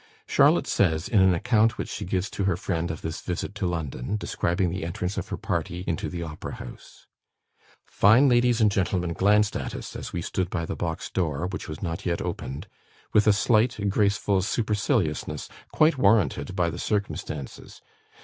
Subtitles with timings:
[0.25, 3.67] Charlotte says, in an account which she gives to her friend of this visit to
[3.67, 7.05] London, describing the entrance of her party into the Opera house:
[7.85, 11.69] "Fine ladies and gentlemen glanced at us, as we stood by the box door, which
[11.69, 12.67] was not yet opened,
[13.13, 17.79] with a slight, graceful superciliousness, quite warranted by the circumstances.